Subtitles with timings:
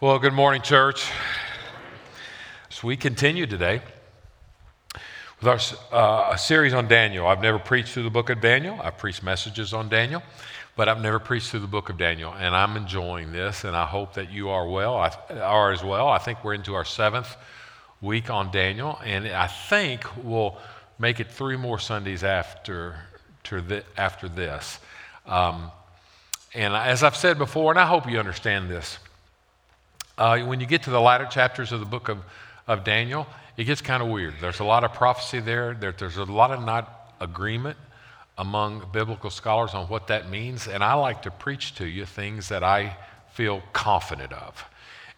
[0.00, 1.10] Well, good morning, church.
[2.68, 3.82] So we continue today
[5.42, 5.58] with our
[5.90, 7.26] uh, series on Daniel.
[7.26, 8.78] I've never preached through the book of Daniel.
[8.80, 10.22] I've preached messages on Daniel,
[10.76, 13.86] but I've never preached through the book of Daniel, and I'm enjoying this, and I
[13.86, 16.06] hope that you are well, I, are as well.
[16.06, 17.36] I think we're into our seventh
[18.00, 20.58] week on Daniel, and I think we'll
[21.00, 23.00] make it three more Sundays after
[23.42, 24.78] the, after this.
[25.26, 25.72] Um,
[26.54, 29.00] and as I've said before, and I hope you understand this
[30.18, 32.18] uh, when you get to the latter chapters of the book of,
[32.66, 34.34] of Daniel, it gets kind of weird.
[34.40, 35.74] There's a lot of prophecy there.
[35.74, 35.92] there.
[35.92, 37.76] There's a lot of not agreement
[38.36, 40.68] among biblical scholars on what that means.
[40.68, 42.96] And I like to preach to you things that I
[43.32, 44.64] feel confident of.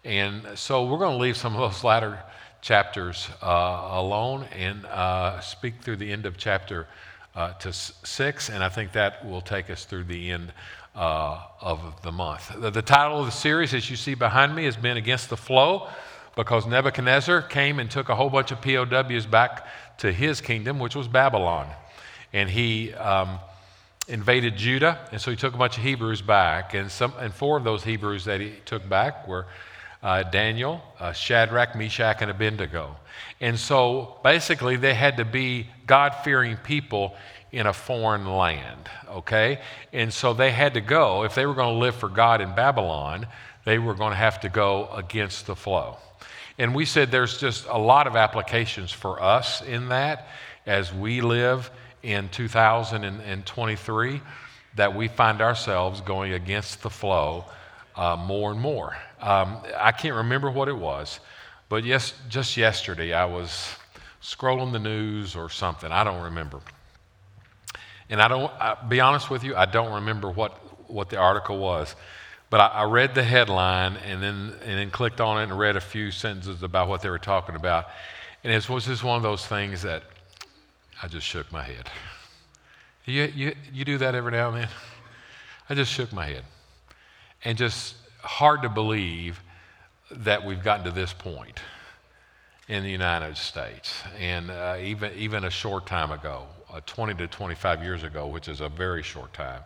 [0.03, 2.19] And so we're going to leave some of those latter
[2.61, 6.87] chapters uh, alone and uh, speak through the end of chapter
[7.35, 8.49] uh, to six.
[8.49, 10.51] And I think that will take us through the end
[10.95, 12.51] uh, of the month.
[12.59, 15.37] The, the, title of the series, as you see behind me, has been Against the
[15.37, 15.87] Flow
[16.35, 19.67] because Nebuchadnezzar came and took a whole bunch of POWs back
[19.99, 21.67] to his kingdom, which was Babylon.
[22.33, 23.39] And he um,
[24.07, 26.73] invaded Judah, and so he took a bunch of Hebrews back.
[26.73, 29.47] And, some, and four of those Hebrews that he took back were
[30.03, 32.95] uh, Daniel, uh, Shadrach, Meshach, and Abednego.
[33.39, 37.15] And so basically, they had to be God fearing people
[37.51, 39.59] in a foreign land, okay?
[39.91, 42.55] And so they had to go, if they were going to live for God in
[42.55, 43.27] Babylon,
[43.65, 45.97] they were going to have to go against the flow.
[46.57, 50.27] And we said there's just a lot of applications for us in that
[50.65, 51.69] as we live
[52.03, 54.21] in 2023
[54.75, 57.45] that we find ourselves going against the flow
[57.95, 58.95] uh, more and more.
[59.19, 61.19] Um, I can't remember what it was,
[61.67, 63.75] but yes, just yesterday I was
[64.21, 65.91] scrolling the news or something.
[65.91, 66.61] I don't remember.
[68.11, 71.57] And I don't, I, be honest with you, I don't remember what, what the article
[71.57, 71.95] was.
[72.49, 75.77] But I, I, read the headline and then, and then clicked on it and read
[75.77, 77.85] a few sentences about what they were talking about.
[78.43, 80.03] And it was just one of those things that
[81.01, 81.89] I just shook my head.
[83.05, 84.69] You, you, you do that every now and then?
[85.69, 86.43] I just shook my head.
[87.45, 89.41] And just hard to believe
[90.11, 91.61] that we've gotten to this point
[92.67, 94.03] in the United States.
[94.19, 96.47] And uh, even, even a short time ago,
[96.79, 99.61] 20 to 25 years ago, which is a very short time.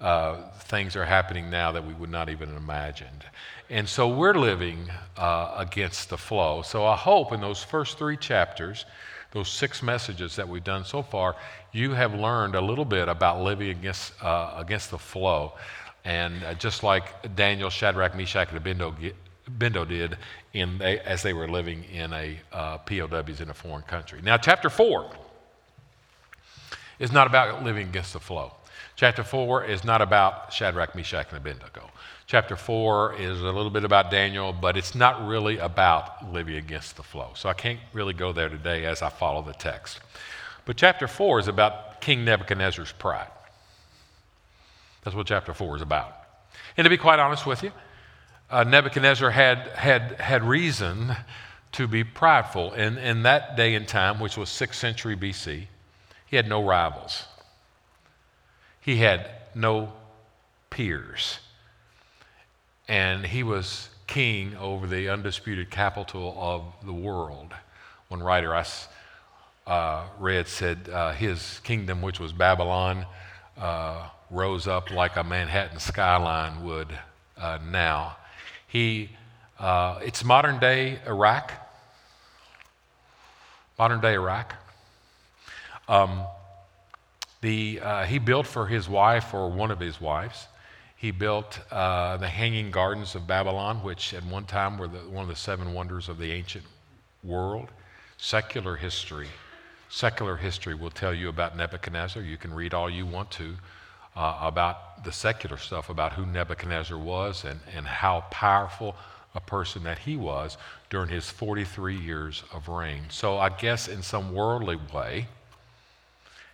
[0.00, 3.24] Uh, things are happening now that we would not even imagined.
[3.70, 6.62] And so we're living uh, against the flow.
[6.62, 8.84] So I hope in those first three chapters,
[9.30, 11.36] those six messages that we've done so far,
[11.70, 15.52] you have learned a little bit about living against, uh, against the flow.
[16.04, 20.16] And uh, just like Daniel, Shadrach, Meshach, and Abednego did
[20.52, 24.20] in as they were living in a uh, POWs in a foreign country.
[24.20, 25.12] Now, chapter four
[26.98, 28.52] is not about living against the flow.
[28.96, 31.90] Chapter 4 is not about Shadrach, Meshach, and Abednego.
[32.26, 36.96] Chapter 4 is a little bit about Daniel, but it's not really about living against
[36.96, 37.30] the flow.
[37.34, 40.00] So I can't really go there today as I follow the text.
[40.64, 43.30] But chapter 4 is about King Nebuchadnezzar's pride.
[45.02, 46.14] That's what chapter 4 is about.
[46.76, 47.72] And to be quite honest with you,
[48.50, 51.16] uh, Nebuchadnezzar had, had, had reason
[51.72, 52.72] to be prideful.
[52.74, 55.66] In, in that day and time, which was 6th century BC,
[56.32, 57.26] he had no rivals,
[58.80, 59.92] he had no
[60.70, 61.40] peers.
[62.88, 67.52] And he was king over the undisputed capital of the world.
[68.08, 68.64] One writer I
[69.66, 73.04] uh, read said uh, his kingdom, which was Babylon,
[73.58, 76.98] uh, rose up like a Manhattan skyline would
[77.36, 78.16] uh, now.
[78.66, 79.10] He,
[79.58, 81.52] uh, it's modern day Iraq.
[83.78, 84.56] Modern day Iraq.
[85.92, 86.22] Um,
[87.42, 90.46] the, uh, he built for his wife or one of his wives.
[90.96, 95.22] He built uh, the Hanging Gardens of Babylon, which at one time were the, one
[95.22, 96.64] of the seven wonders of the ancient
[97.22, 97.68] world.
[98.16, 99.28] Secular history.
[99.90, 102.22] Secular history will tell you about Nebuchadnezzar.
[102.22, 103.56] You can read all you want to
[104.16, 108.96] uh, about the secular stuff, about who Nebuchadnezzar was and, and how powerful
[109.34, 110.56] a person that he was
[110.88, 113.02] during his 43 years of reign.
[113.10, 115.26] So, I guess in some worldly way,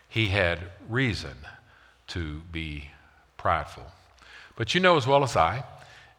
[0.09, 0.59] he had
[0.89, 1.37] reason
[2.09, 2.91] to be
[3.37, 3.87] prideful.
[4.57, 5.65] But you know as well as I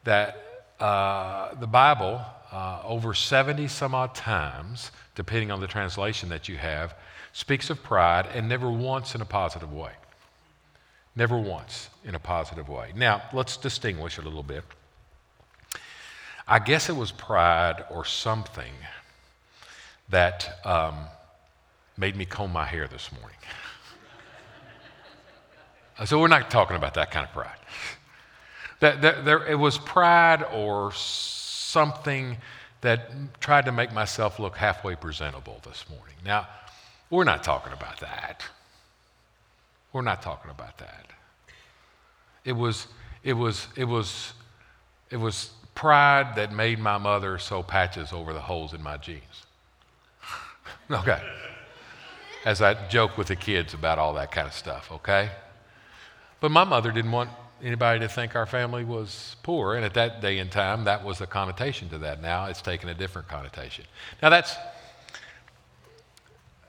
[0.04, 2.22] that uh, the Bible,
[2.52, 6.96] uh, over 70 some odd times, depending on the translation that you have,
[7.34, 9.92] speaks of pride and never once in a positive way.
[11.16, 12.94] Never once in a positive way.
[12.96, 14.64] Now, let's distinguish a little bit.
[16.48, 18.74] I guess it was pride or something
[20.10, 20.96] that um,
[21.98, 23.38] made me comb my hair this morning.
[26.06, 27.58] So we're not talking about that kind of pride.
[28.80, 32.38] That, that there, it was pride or something
[32.82, 33.12] that
[33.42, 36.16] tried to make myself look halfway presentable this morning.
[36.26, 36.48] Now,
[37.10, 38.44] we're not talking about that.
[39.92, 41.08] We're not talking about that.
[42.46, 42.88] It was,
[43.24, 44.34] it was, it was,
[45.10, 49.46] it was pride that made my mother sew patches over the holes in my jeans.
[50.92, 51.22] okay.
[52.46, 55.32] As I joke with the kids about all that kind of stuff, okay?
[56.40, 57.30] But my mother didn't want
[57.62, 59.76] anybody to think our family was poor.
[59.76, 62.22] And at that day and time, that was the connotation to that.
[62.22, 63.86] Now it's taken a different connotation.
[64.22, 64.56] Now that's,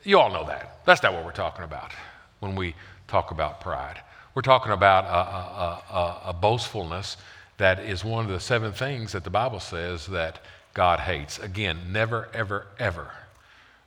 [0.02, 0.80] you all know that.
[0.84, 1.92] That's not what we're talking about
[2.40, 2.74] when we
[3.06, 4.00] talk about pride.
[4.34, 7.16] We're talking about a, a, a, a boastfulness
[7.58, 10.40] that is one of the seven things that the Bible says that
[10.72, 11.38] God hates.
[11.38, 13.10] Again, never, ever, ever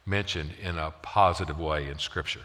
[0.06, 2.42] mentioned in a positive way in Scripture.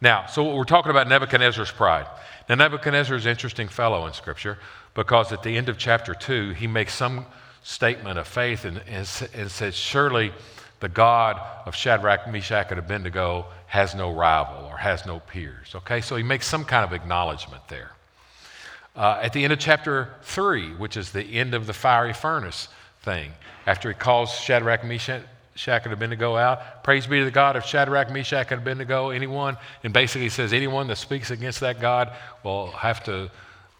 [0.00, 2.06] Now, so what we're talking about Nebuchadnezzar's pride.
[2.48, 4.58] Now, Nebuchadnezzar is an interesting fellow in Scripture
[4.94, 7.26] because at the end of chapter 2, he makes some
[7.62, 10.32] statement of faith and, and, and says, Surely
[10.78, 15.74] the God of Shadrach, Meshach, and Abednego has no rival or has no peers.
[15.74, 17.92] Okay, so he makes some kind of acknowledgement there.
[18.94, 22.68] Uh, at the end of chapter 3, which is the end of the fiery furnace
[23.02, 23.32] thing,
[23.66, 25.22] after he calls Shadrach, Meshach,
[25.56, 26.84] Shadrach and Abednego out.
[26.84, 29.10] Praise be to the God of Shadrach, Meshach, and Abednego.
[29.10, 32.12] Anyone, and basically says, anyone that speaks against that God
[32.44, 33.30] will have to,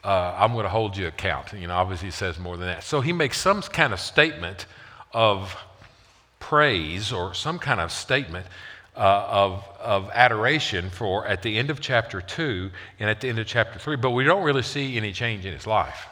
[0.02, 1.52] uh, I'm going to hold you account.
[1.52, 2.82] You know, obviously he says more than that.
[2.82, 4.66] So he makes some kind of statement
[5.12, 5.56] of
[6.40, 8.46] praise or some kind of statement
[8.96, 13.38] uh, of, of adoration for at the end of chapter 2 and at the end
[13.38, 16.06] of chapter 3, but we don't really see any change in his life.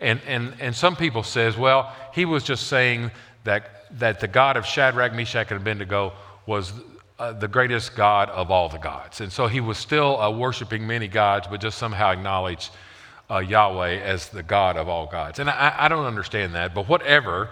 [0.00, 3.10] And, and, and some people says, well, he was just saying
[3.44, 6.12] that that the God of Shadrach, Meshach, and Abednego
[6.46, 6.72] was
[7.18, 9.20] uh, the greatest God of all the gods.
[9.20, 12.70] And so he was still uh, worshiping many gods, but just somehow acknowledged
[13.30, 15.38] uh, Yahweh as the God of all gods.
[15.38, 17.48] And I, I don't understand that, but whatever,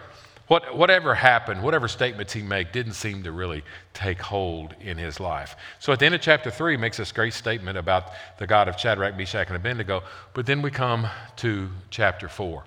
[0.47, 3.65] what, whatever happened, whatever statements he made, didn't seem to really
[3.95, 5.57] take hold in his life.
[5.81, 8.69] So at the end of chapter 3, he makes this great statement about the God
[8.69, 10.03] of Shadrach, Meshach, and Abednego.
[10.35, 12.63] But then we come to chapter 4,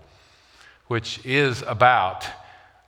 [0.87, 2.25] which is about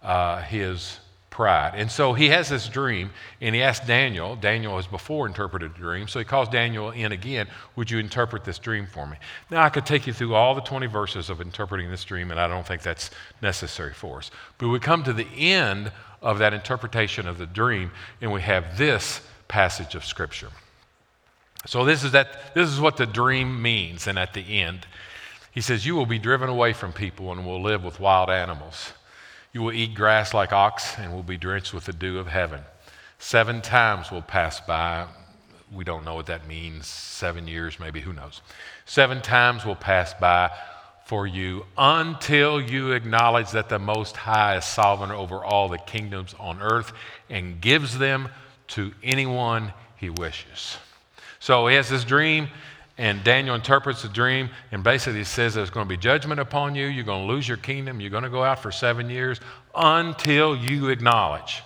[0.04, 1.00] uh, his
[1.30, 1.72] pride.
[1.76, 4.36] And so he has this dream, and he asks Daniel.
[4.36, 7.48] Daniel has before interpreted the dream, so he calls Daniel in again.
[7.78, 9.16] Would you interpret this dream for me?
[9.50, 12.40] Now, I could take you through all the 20 verses of interpreting this dream, and
[12.40, 13.12] I don't think that's
[13.42, 14.32] necessary for us.
[14.58, 18.78] But we come to the end of that interpretation of the dream, and we have
[18.78, 20.50] this passage of Scripture.
[21.66, 24.88] So this is, that, this is what the dream means, and at the end,
[25.52, 28.92] he says, You will be driven away from people and will live with wild animals.
[29.52, 32.62] You will eat grass like ox and will be drenched with the dew of heaven.
[33.18, 35.08] Seven times will pass by.
[35.72, 36.88] We don't know what that means.
[36.88, 38.42] Seven years, maybe, who knows?
[38.86, 40.52] Seven times will pass by
[41.06, 46.36] for you until you acknowledge that the Most High is sovereign over all the kingdoms
[46.40, 46.94] on earth
[47.30, 48.30] and gives them
[48.68, 50.78] to anyone he wishes.
[51.40, 52.50] So he has this dream
[53.00, 56.86] and Daniel interprets the dream and basically says there's going to be judgment upon you.
[56.86, 58.02] You're going to lose your kingdom.
[58.02, 59.40] You're going to go out for seven years
[59.74, 61.64] until you acknowledge.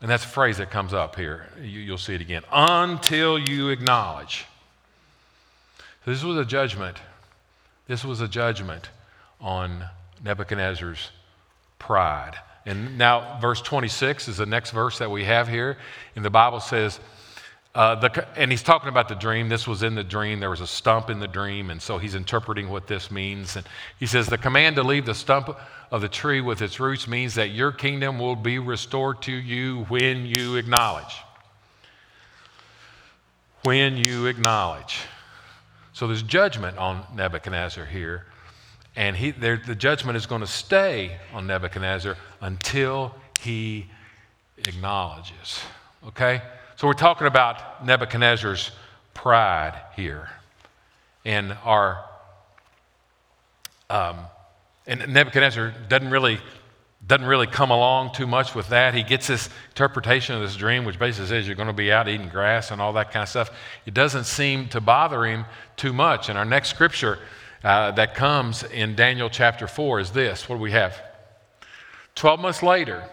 [0.00, 1.46] And that's a phrase that comes up here.
[1.62, 2.42] You, will see it again.
[2.50, 4.46] Until you acknowledge.
[6.06, 6.96] So this was a judgment.
[7.86, 8.88] This was a judgment
[9.42, 9.84] on
[10.24, 11.10] Nebuchadnezzar's
[11.78, 12.36] pride.
[12.64, 15.76] And now, verse 26 is the next verse that we have here.
[16.16, 16.98] And the Bible says,
[17.72, 19.48] uh, the, and he's talking about the dream.
[19.48, 20.40] This was in the dream.
[20.40, 23.54] There was a stump in the dream, and so he's interpreting what this means.
[23.54, 23.64] And
[23.98, 25.56] he says, The command to leave the stump
[25.92, 29.84] of the tree with its roots means that your kingdom will be restored to you
[29.84, 31.14] when you acknowledge.
[33.62, 35.02] When you acknowledge.
[35.92, 38.26] So there's judgment on Nebuchadnezzar here,
[38.96, 43.86] and he, the judgment is going to stay on Nebuchadnezzar until he
[44.58, 45.60] acknowledges.
[46.08, 46.42] Okay?
[46.80, 48.70] So we're talking about Nebuchadnezzar's
[49.12, 50.30] pride here.
[51.26, 52.02] And our
[53.90, 54.20] um,
[54.86, 56.40] and Nebuchadnezzar doesn't really
[57.06, 58.94] doesn't really come along too much with that.
[58.94, 62.08] He gets this interpretation of this dream, which basically says you're going to be out
[62.08, 63.50] eating grass and all that kind of stuff.
[63.84, 65.44] It doesn't seem to bother him
[65.76, 66.30] too much.
[66.30, 67.18] And our next scripture
[67.62, 70.48] uh, that comes in Daniel chapter 4 is this.
[70.48, 70.98] What do we have?
[72.14, 73.04] 12 months later.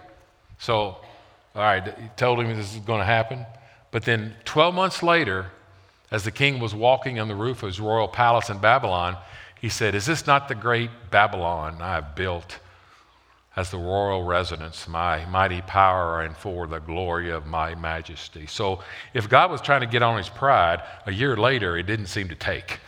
[0.58, 1.02] So,
[1.58, 3.46] all right, he told him this is going to happen.
[3.90, 5.48] But then 12 months later,
[6.12, 9.18] as the king was walking on the roof of his royal palace in Babylon,
[9.60, 12.60] he said, Is this not the great Babylon I have built
[13.56, 18.46] as the royal residence, my mighty power, and for the glory of my majesty?
[18.46, 18.84] So
[19.16, 22.30] if God was trying to get on his pride, a year later, it didn't seem
[22.30, 22.80] to take.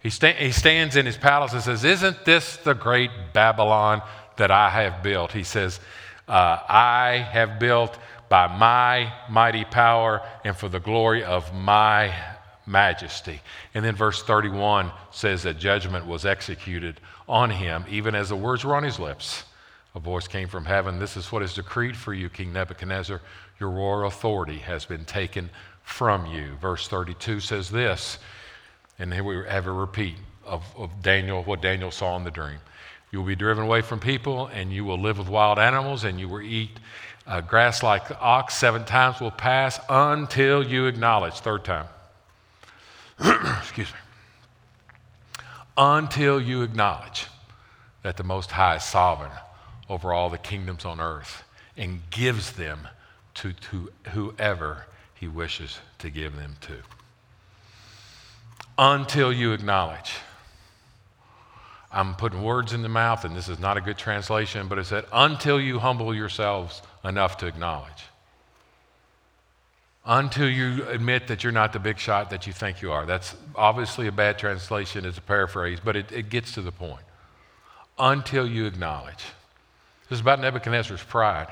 [0.00, 4.02] He, sta- he stands in his palace and says, Isn't this the great Babylon
[4.36, 5.32] that I have built?
[5.32, 5.80] He says,
[6.28, 12.14] uh, I have built by my mighty power and for the glory of my
[12.66, 13.40] majesty.
[13.74, 18.64] And then verse 31 says that judgment was executed on him, even as the words
[18.64, 19.44] were on his lips.
[19.94, 23.20] A voice came from heaven This is what is decreed for you, King Nebuchadnezzar.
[23.60, 25.50] Your royal authority has been taken
[25.84, 26.56] from you.
[26.60, 28.18] Verse 32 says this,
[28.98, 32.58] and here we have a repeat of, of Daniel, what Daniel saw in the dream.
[33.14, 36.18] You will be driven away from people, and you will live with wild animals, and
[36.18, 36.70] you will eat
[37.28, 38.56] uh, grass like ox.
[38.56, 41.34] Seven times will pass until you acknowledge.
[41.34, 41.86] Third time.
[43.60, 45.44] Excuse me.
[45.78, 47.28] Until you acknowledge
[48.02, 49.30] that the Most High is sovereign
[49.88, 51.44] over all the kingdoms on earth
[51.76, 52.88] and gives them
[53.34, 56.78] to, to whoever he wishes to give them to.
[58.76, 60.14] Until you acknowledge.
[61.94, 64.86] I'm putting words in the mouth, and this is not a good translation, but it
[64.86, 68.06] said, until you humble yourselves enough to acknowledge.
[70.04, 73.06] Until you admit that you're not the big shot that you think you are.
[73.06, 77.04] That's obviously a bad translation, it's a paraphrase, but it, it gets to the point.
[77.96, 79.24] Until you acknowledge.
[80.08, 81.46] This is about Nebuchadnezzar's pride.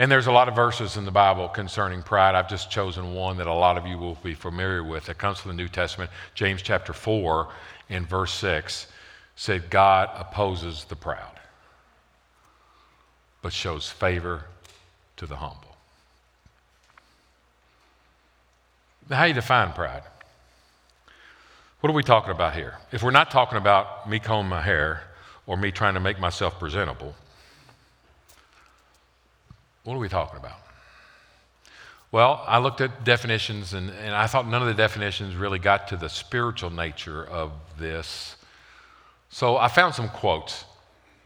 [0.00, 2.34] And there's a lot of verses in the Bible concerning pride.
[2.34, 5.08] I've just chosen one that a lot of you will be familiar with.
[5.08, 7.48] It comes from the New Testament, James chapter 4
[7.88, 8.88] in verse 6
[9.38, 11.38] said, God opposes the proud,
[13.40, 14.46] but shows favor
[15.16, 15.76] to the humble.
[19.08, 20.02] How do you define pride?
[21.78, 22.78] What are we talking about here?
[22.90, 25.04] If we're not talking about me combing my hair
[25.46, 27.14] or me trying to make myself presentable,
[29.84, 30.58] what are we talking about?
[32.10, 35.86] Well, I looked at definitions and, and I thought none of the definitions really got
[35.88, 38.34] to the spiritual nature of this.
[39.30, 40.64] So I found some quotes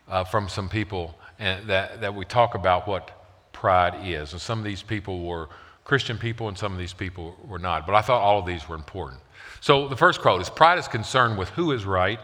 [0.09, 3.11] uh, from some people and, that, that we talk about what
[3.53, 4.33] pride is.
[4.33, 5.49] And some of these people were
[5.85, 7.87] Christian people and some of these people were not.
[7.87, 9.21] But I thought all of these were important.
[9.61, 12.19] So the first quote is Pride is concerned with who is right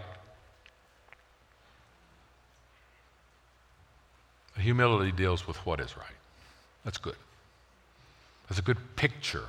[4.59, 6.07] Humility deals with what is right.
[6.85, 7.17] That's good.
[8.49, 9.47] That's a good picture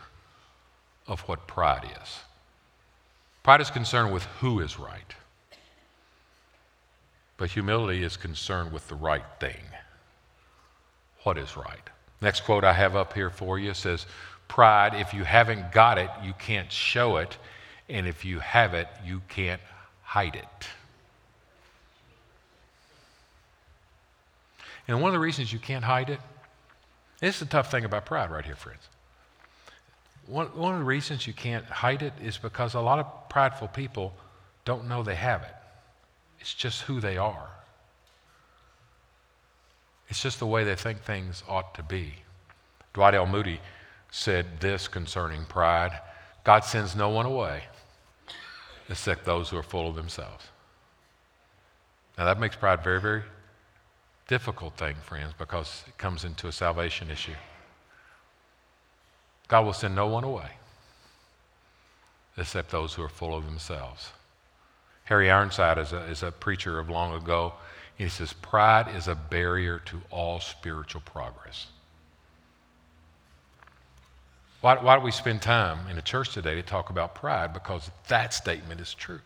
[1.07, 2.19] of what pride is.
[3.43, 5.15] Pride is concerned with who is right,
[7.39, 9.63] but humility is concerned with the right thing.
[11.23, 11.89] What is right?
[12.21, 14.05] Next quote I have up here for you says,
[14.49, 17.37] Pride, if you haven't got it, you can't show it,
[17.87, 19.61] and if you have it, you can't
[20.01, 20.67] hide it.
[24.87, 26.19] And one of the reasons you can't hide it,
[27.21, 28.81] this is the tough thing about pride right here, friends.
[30.27, 33.69] One, one of the reasons you can't hide it is because a lot of prideful
[33.69, 34.13] people
[34.65, 35.55] don't know they have it.
[36.39, 37.49] It's just who they are.
[40.07, 42.13] It's just the way they think things ought to be.
[42.93, 43.27] Dwight L.
[43.27, 43.59] Moody
[44.11, 45.99] said this concerning pride
[46.43, 47.63] God sends no one away
[48.89, 50.47] except those who are full of themselves.
[52.17, 53.23] Now, that makes pride very, very
[54.27, 57.35] difficult thing, friends, because it comes into a salvation issue.
[59.47, 60.51] God will send no one away
[62.37, 64.11] except those who are full of themselves.
[65.09, 67.53] Harry Ironside is a, is a preacher of long ago.
[67.97, 71.65] He says, Pride is a barrier to all spiritual progress.
[74.61, 77.53] Why, why do we spend time in the church today to talk about pride?
[77.53, 79.21] Because that statement is true.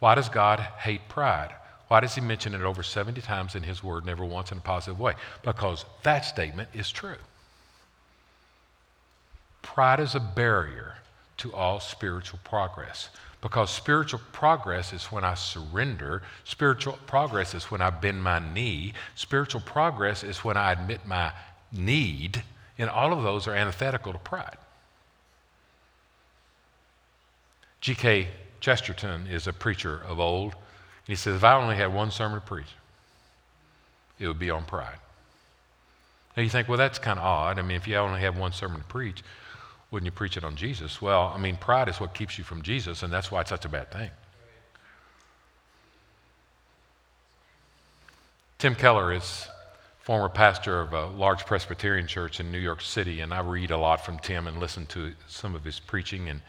[0.00, 1.54] Why does God hate pride?
[1.88, 4.60] Why does he mention it over 70 times in his word, never once in a
[4.60, 5.14] positive way?
[5.42, 7.16] Because that statement is true.
[9.62, 10.96] Pride is a barrier
[11.38, 13.08] to all spiritual progress.
[13.42, 16.22] Because spiritual progress is when I surrender.
[16.44, 18.94] Spiritual progress is when I bend my knee.
[19.16, 21.32] Spiritual progress is when I admit my
[21.72, 22.44] need.
[22.78, 24.56] And all of those are antithetical to pride.
[27.80, 28.28] G.K.
[28.60, 32.40] Chesterton is a preacher of old And he says, if I only had one sermon
[32.40, 32.72] to preach,
[34.20, 34.98] it would be on pride.
[36.36, 37.58] Now you think, well, that's kind of odd.
[37.58, 39.24] I mean, if you only have one sermon to preach,
[39.92, 41.00] wouldn't you preach it on Jesus?
[41.02, 43.66] Well, I mean, pride is what keeps you from Jesus, and that's why it's such
[43.66, 44.10] a bad thing.
[48.58, 49.46] Tim Keller is
[50.00, 53.76] former pastor of a large Presbyterian church in New York City, and I read a
[53.76, 56.40] lot from Tim and listen to some of his preaching and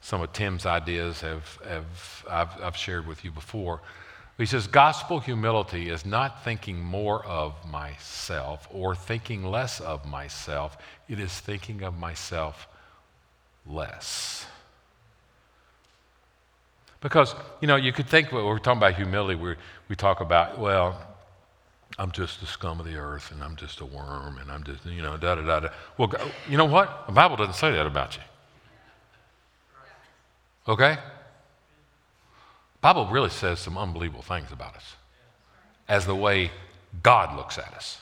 [0.00, 3.80] some of Tim's ideas have, have I've, I've shared with you before.
[4.38, 10.78] He says, Gospel humility is not thinking more of myself or thinking less of myself,
[11.08, 12.68] it is thinking of myself
[13.66, 14.46] less.
[17.00, 19.56] Because, you know, you could think, well, we're talking about humility, we
[19.88, 21.00] we talk about, well,
[21.98, 24.86] I'm just the scum of the earth and I'm just a worm and I'm just,
[24.86, 25.68] you know, da da da da.
[25.96, 26.12] Well,
[26.48, 27.06] you know what?
[27.06, 28.22] The Bible doesn't say that about you.
[30.68, 30.98] Okay?
[32.80, 34.94] Bible really says some unbelievable things about us
[35.88, 36.50] as the way
[37.02, 38.00] God looks at us,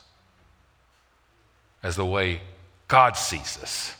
[1.83, 2.41] as the way
[2.89, 3.95] God sees us,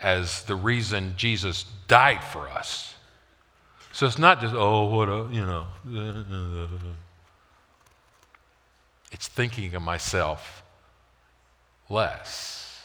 [0.00, 2.94] as the reason Jesus died for us.
[3.92, 5.66] So it's not just, oh, what a, you know.
[9.12, 10.62] It's thinking of myself
[11.88, 12.84] less.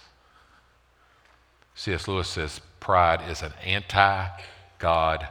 [1.76, 2.08] C.S.
[2.08, 4.28] Lewis says pride is an anti
[4.80, 5.28] God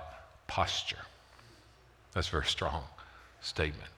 [0.47, 0.99] posture.
[2.15, 2.85] That's a very strong
[3.41, 3.91] statement.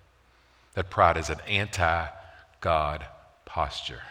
[0.74, 2.06] That pride is an anti
[2.60, 3.04] God
[3.44, 4.02] posture.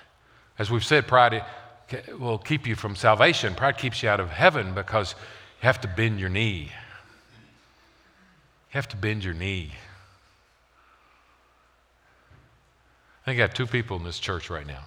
[0.57, 1.43] As we've said, pride
[2.19, 3.55] will keep you from salvation.
[3.55, 5.13] Pride keeps you out of heaven because
[5.61, 6.71] you have to bend your knee.
[8.69, 9.71] You have to bend your knee.
[13.21, 14.85] I think I got two people in this church right now.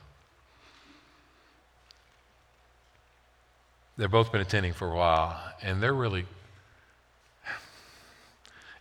[3.96, 6.24] They've both been attending for a while, and they're really,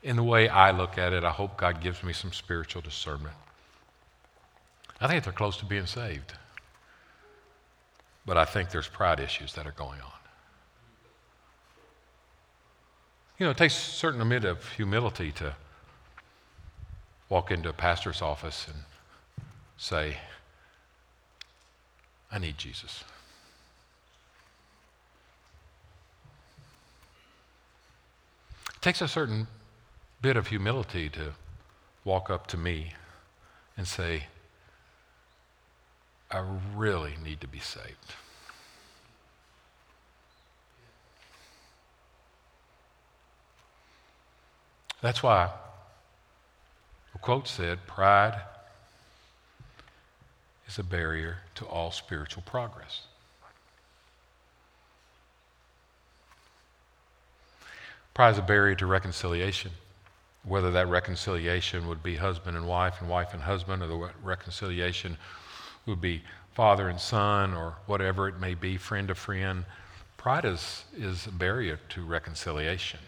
[0.08, 3.36] in the way I look at it, I hope God gives me some spiritual discernment.
[5.02, 6.32] I think they're close to being saved,
[8.26, 10.12] but I think there's pride issues that are going on.
[13.38, 15.54] You know, it takes a certain amount of humility to
[17.28, 18.78] walk into a pastor's office and
[19.76, 20.16] say,
[22.32, 23.04] I need Jesus.
[28.74, 29.48] It takes a certain
[30.22, 31.34] bit of humility to
[32.04, 32.94] walk up to me
[33.76, 34.24] and say,
[36.32, 36.44] I
[36.76, 38.14] really need to be saved.
[45.02, 45.52] That's why
[47.14, 48.42] the quote said, Pride
[50.68, 53.04] is a barrier to all spiritual progress.
[58.14, 59.72] Pride is a barrier to reconciliation,
[60.48, 65.18] whether that reconciliation would be husband and wife and wife and husband, or the reconciliation
[65.86, 69.66] would be father and son, or whatever it may be, friend to friend.
[70.18, 73.00] Pride is, is a barrier to reconciliation.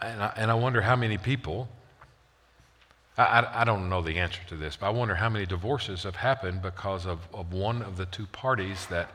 [0.00, 1.68] And I, and I wonder how many people
[3.16, 6.16] I, I, don't know the answer to this, but I wonder how many divorces have
[6.16, 9.10] happened because of, of one of the two parties that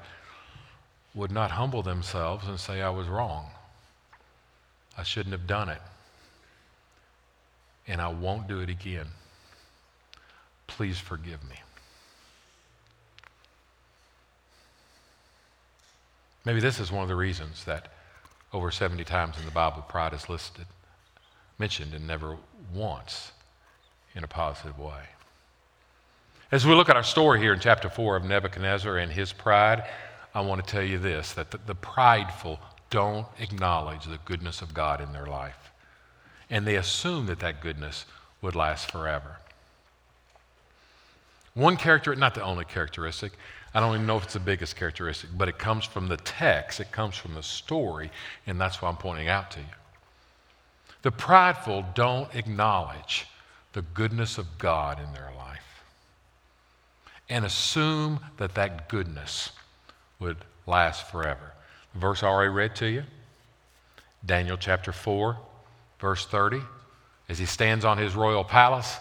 [1.16, 3.50] would not humble themselves and say, I was wrong.
[4.98, 5.82] I shouldn't have done it.
[7.88, 9.08] And I won't do it again.
[10.66, 11.56] Please forgive me.
[16.44, 17.92] Maybe this is one of the reasons that
[18.54, 20.66] over 70 times in the Bible, pride is listed,
[21.60, 22.38] mentioned, and never
[22.74, 23.32] once
[24.16, 25.04] in a positive way.
[26.52, 29.84] As we look at our story here in chapter 4 of Nebuchadnezzar and his pride,
[30.34, 34.74] I want to tell you this that the, the prideful don't acknowledge the goodness of
[34.74, 35.72] God in their life.
[36.50, 38.06] And they assume that that goodness
[38.42, 39.38] would last forever.
[41.54, 43.34] One character, not the only characteristic,
[43.74, 46.80] I don't even know if it's the biggest characteristic, but it comes from the text,
[46.80, 48.12] it comes from the story,
[48.46, 49.66] and that's what I'm pointing out to you.
[51.02, 53.28] The prideful don't acknowledge
[53.74, 55.84] the goodness of God in their life
[57.30, 59.52] and assume that that goodness
[60.20, 61.54] would last forever.
[61.98, 63.04] Verse I already read to you,
[64.26, 65.38] Daniel chapter 4,
[66.00, 66.62] verse 30,
[67.30, 68.98] as he stands on his royal palace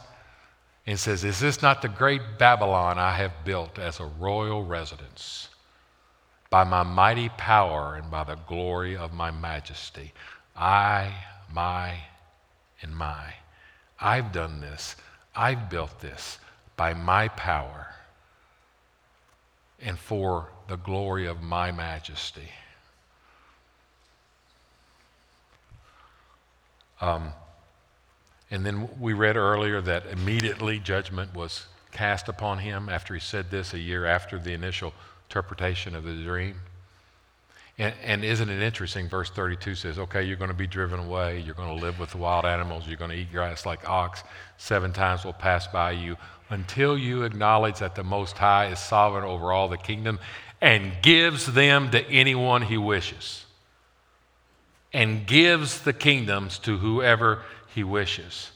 [0.87, 5.49] and says, Is this not the great Babylon I have built as a royal residence?
[6.49, 10.13] By my mighty power and by the glory of my majesty,
[10.57, 11.13] I,
[11.53, 11.95] my,
[12.83, 13.35] and my
[14.01, 14.97] I've done this.
[15.35, 16.39] I've built this
[16.77, 17.95] by my power
[19.81, 22.49] and for the glory of my majesty.
[27.01, 27.33] Um,
[28.51, 33.51] and then we read earlier that immediately judgment was cast upon him after he said
[33.51, 34.93] this a year after the initial
[35.29, 36.61] interpretation of the dream.
[37.79, 39.09] And, and, isn't it interesting?
[39.09, 41.41] Verse 32 says, okay, you're going to be driven away.
[41.41, 42.87] You're going to live with the wild animals.
[42.87, 44.25] You're going to eat grass like ox.
[44.57, 46.17] Seven times will pass by you
[46.49, 50.19] until you acknowledge that the Most High is sovereign over all the kingdom
[50.61, 53.46] and gives them to anyone he wishes.
[54.97, 57.43] And gives the kingdoms to whoever
[57.75, 58.51] he wishes.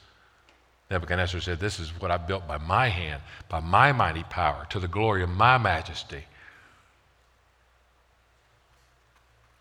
[0.90, 4.80] Nebuchadnezzar said, This is what I built by my hand, by my mighty power, to
[4.80, 6.24] the glory of my majesty.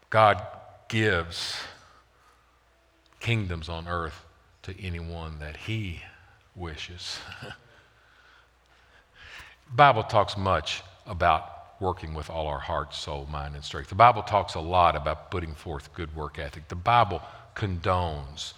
[0.09, 0.41] God
[0.87, 1.57] gives
[3.19, 4.23] kingdoms on earth
[4.63, 6.01] to anyone that he
[6.55, 7.19] wishes.
[9.75, 13.89] Bible talks much about working with all our heart, soul, mind, and strength.
[13.89, 16.67] The Bible talks a lot about putting forth good work ethic.
[16.67, 17.21] The Bible
[17.55, 18.53] condones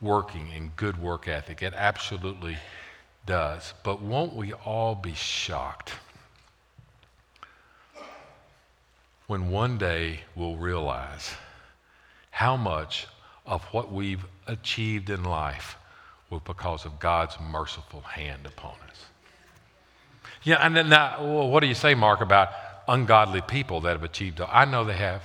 [0.00, 1.62] working in good work ethic.
[1.62, 2.58] It absolutely
[3.24, 3.74] does.
[3.82, 5.92] But won't we all be shocked
[9.26, 11.34] when one day we'll realize
[12.30, 13.06] how much
[13.46, 15.76] of what we've achieved in life
[16.30, 19.06] was because of God's merciful hand upon us?
[20.42, 22.50] Yeah, and then now, well, what do you say, Mark, about
[22.88, 24.40] ungodly people that have achieved?
[24.40, 25.22] I know they have.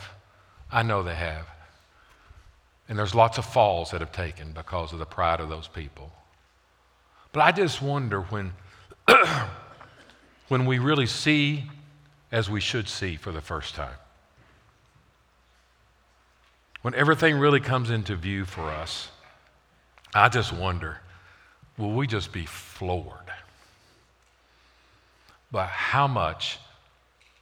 [0.72, 1.48] I know they have.
[2.88, 6.12] And there's lots of falls that have taken because of the pride of those people.
[7.32, 8.54] But I just wonder when,
[10.50, 11.64] when we really see
[12.32, 13.96] as we should see for the first time.
[16.82, 19.10] When everything really comes into view for us,
[20.14, 21.00] I just wonder
[21.78, 23.32] will we just be floored
[25.52, 26.60] by how much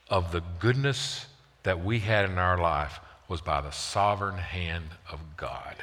[0.09, 1.25] of the goodness
[1.63, 5.75] that we had in our life was by the sovereign hand of God?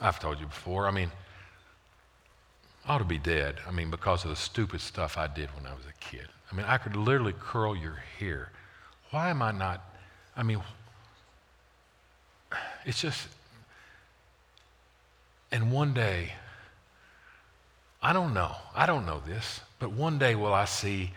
[0.00, 0.88] I've told you before.
[0.88, 1.12] I mean,
[2.84, 3.56] I ought to be dead.
[3.66, 6.26] I mean, because of the stupid stuff I did when I was a kid.
[6.50, 8.50] I mean, I could literally curl your hair.
[9.10, 9.80] Why am I not?
[10.36, 10.60] I mean,
[12.84, 13.28] it's just.
[15.52, 16.32] And one day,
[18.02, 18.56] I don't know.
[18.74, 21.12] I don't know this, but one day will I see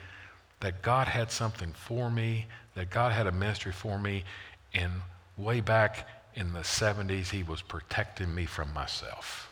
[0.60, 2.46] that God had something for me,
[2.76, 4.26] that God had a ministry for me,
[4.74, 4.92] and
[5.38, 9.50] way back in the 70s, He was protecting me from myself.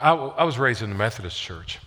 [0.00, 1.78] I was raised in the Methodist church.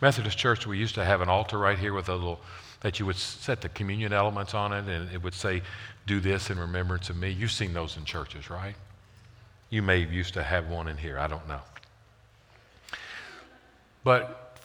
[0.00, 2.40] Methodist church, we used to have an altar right here with a little,
[2.82, 5.62] that you would set the communion elements on it, and it would say,
[6.06, 7.30] Do this in remembrance of me.
[7.30, 8.74] You've seen those in churches, right?
[9.70, 11.60] You may have used to have one in here, I don't know.
[14.04, 14.58] But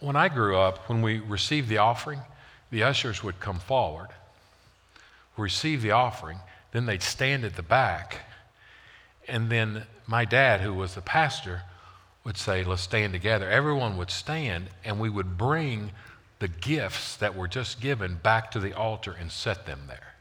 [0.00, 2.20] when I grew up, when we received the offering,
[2.70, 4.08] the ushers would come forward,
[5.36, 6.38] receive the offering,
[6.72, 8.22] then they'd stand at the back,
[9.28, 11.62] and then my dad, who was the pastor,
[12.24, 13.48] would say, Let's stand together.
[13.48, 15.92] Everyone would stand, and we would bring
[16.38, 20.14] the gifts that were just given back to the altar and set them there.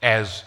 [0.00, 0.44] As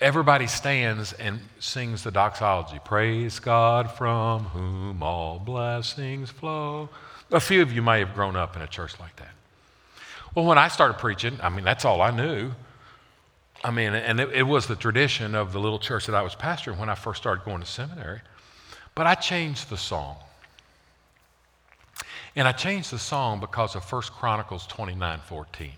[0.00, 6.88] everybody stands and sings the doxology Praise God from whom all blessings flow.
[7.30, 9.32] A few of you may have grown up in a church like that.
[10.34, 12.52] Well, when I started preaching, I mean, that's all I knew.
[13.64, 16.34] I mean, and it, it was the tradition of the little church that I was
[16.34, 18.20] pastoring when I first started going to seminary.
[18.94, 20.16] But I changed the song.
[22.38, 25.72] And I changed the song because of 1 Chronicles 29 14.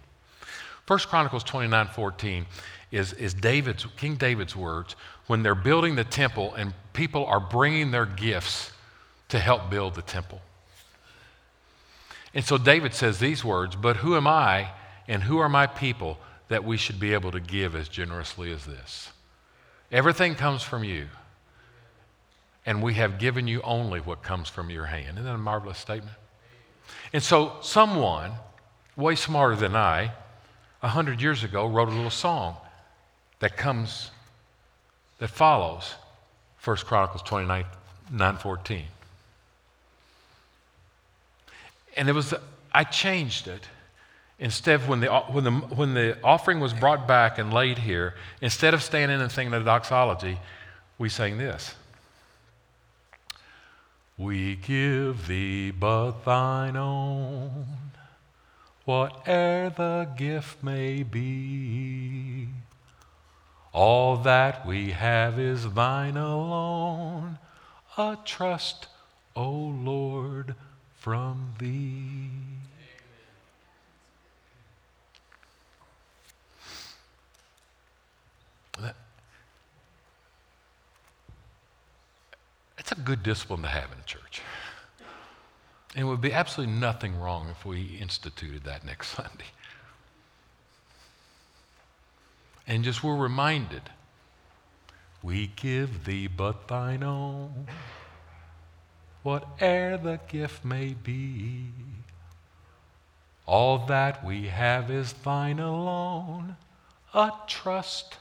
[0.87, 2.46] 1 Chronicles 29 14
[2.92, 4.94] is, is David's, King David's words
[5.27, 8.73] when they're building the temple and people are bringing their gifts
[9.31, 10.42] to help build the temple.
[12.35, 14.73] And so David says these words But who am I
[15.09, 16.18] and who are my people
[16.49, 19.09] that we should be able to give as generously as this?
[19.90, 21.07] Everything comes from you
[22.66, 25.16] and we have given you only what comes from your hand.
[25.16, 26.18] Isn't that a marvelous statement?
[27.12, 28.33] And so, someone
[28.96, 30.12] way smarter than I,
[30.83, 32.57] a hundred years ago, wrote a little song
[33.40, 34.11] that comes,
[35.18, 35.94] that follows
[36.64, 37.64] 1 Chronicles 29
[38.12, 38.85] 9 14.
[41.96, 42.35] And it was,
[42.72, 43.68] I changed it.
[44.38, 48.72] Instead, when the, when, the, when the offering was brought back and laid here, instead
[48.72, 50.38] of standing and singing the doxology,
[50.98, 51.74] we sang this.
[54.20, 57.64] We give thee but thine own,
[58.85, 62.48] whate'er the gift may be.
[63.72, 67.38] All that we have is thine alone,
[67.96, 68.88] a trust,
[69.35, 70.54] O Lord,
[70.98, 72.28] from thee.
[82.90, 84.42] That's a good discipline to have in a church.
[85.94, 89.44] And it would be absolutely nothing wrong if we instituted that next Sunday.
[92.66, 93.83] And just we're reminded
[95.22, 97.68] we give thee but thine own,
[99.22, 101.66] whate'er the gift may be.
[103.46, 106.57] All that we have is thine alone,
[107.14, 108.16] a trust,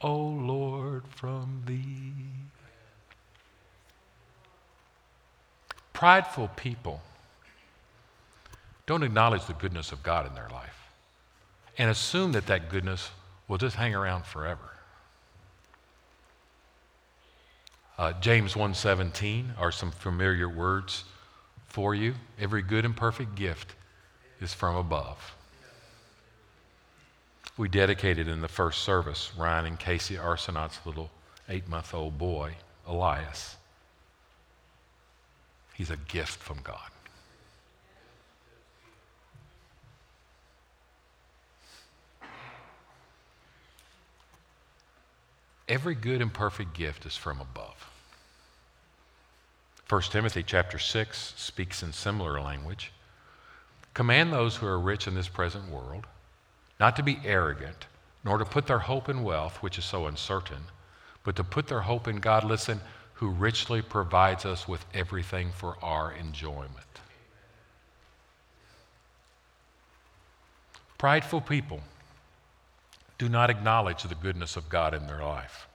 [0.00, 2.46] O Lord, from thee.
[5.96, 7.00] Prideful people
[8.84, 10.90] don't acknowledge the goodness of God in their life
[11.78, 13.08] and assume that that goodness
[13.48, 14.74] will just hang around forever.
[17.96, 21.04] Uh, James 1:17 are some familiar words
[21.66, 22.14] for you.
[22.38, 23.74] Every good and perfect gift
[24.38, 25.34] is from above.
[27.56, 31.10] We dedicated in the first service Ryan and Casey Arsenaut's little
[31.48, 32.56] eight-month-old boy,
[32.86, 33.56] Elias.
[35.76, 36.90] He's a gift from God.
[45.68, 47.90] Every good and perfect gift is from above.
[49.88, 52.92] 1 Timothy chapter 6 speaks in similar language.
[53.92, 56.06] Command those who are rich in this present world
[56.80, 57.86] not to be arrogant,
[58.24, 60.62] nor to put their hope in wealth, which is so uncertain,
[61.22, 62.80] but to put their hope in God, listen,
[63.16, 66.70] who richly provides us with everything for our enjoyment.
[70.98, 71.80] Prideful people
[73.18, 75.66] do not acknowledge the goodness of God in their life.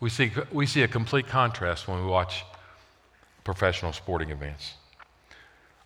[0.00, 2.44] We see, we see a complete contrast when we watch
[3.44, 4.74] professional sporting events.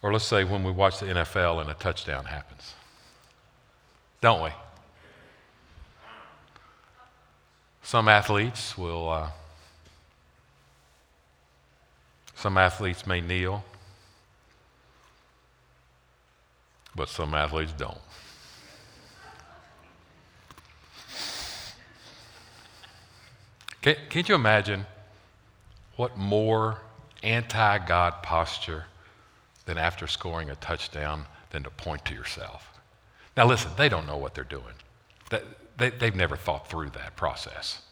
[0.02, 2.74] Or let's say when we watch the NFL and a touchdown happens.
[4.22, 4.50] Don't we?
[7.86, 9.30] Some athletes will, uh,
[12.34, 13.64] some athletes may kneel.
[16.96, 17.98] but some athletes don't.
[23.82, 24.86] Can, can't you imagine
[25.96, 26.78] what more
[27.22, 28.86] anti God posture
[29.66, 32.72] than after scoring a touchdown than to point to yourself?
[33.36, 34.74] Now, listen, they don't know what they're doing,
[35.30, 35.42] they,
[35.76, 37.82] they, they've never thought through that process.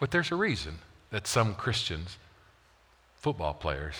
[0.00, 0.78] But there's a reason
[1.10, 2.18] that some Christians,
[3.16, 3.96] football players,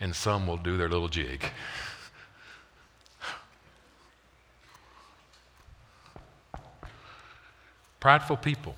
[0.00, 1.44] and some will do their little jig.
[8.00, 8.76] Prideful people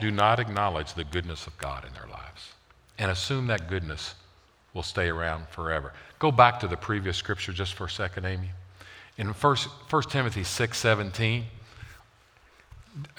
[0.00, 2.52] do not acknowledge the goodness of God in their lives
[2.98, 4.14] and assume that goodness
[4.74, 5.92] will stay around forever.
[6.18, 8.50] Go back to the previous scripture just for a second, Amy.
[9.16, 9.56] In 1,
[9.90, 11.44] 1 Timothy 6 17,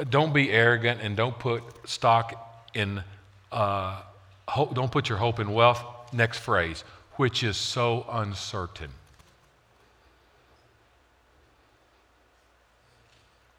[0.09, 3.03] don't be arrogant and don't put stock in,
[3.51, 4.01] uh,
[4.47, 5.83] hope, don't put your hope in wealth
[6.13, 6.83] next phrase,
[7.15, 8.89] which is so uncertain.